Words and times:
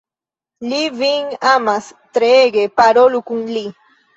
Li 0.71 0.79
vin 1.01 1.27
amas 1.51 1.91
treege, 2.17 2.67
parolu 2.81 3.25
kun 3.29 3.47
li. 3.55 3.67